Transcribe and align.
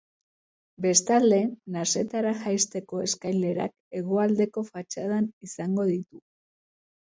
Bestalde, 0.85 1.37
nasetara 1.75 2.33
jaisteko 2.41 3.03
eskailerak 3.09 3.77
hegoaldeko 4.01 4.67
fatxadan 4.73 5.33
izango 5.53 5.91
ditu. 5.95 6.27